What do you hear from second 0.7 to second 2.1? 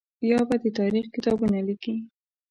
تاریخ کتابونه لیکي.